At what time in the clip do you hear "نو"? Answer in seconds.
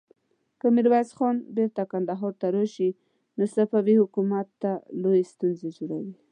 3.37-3.43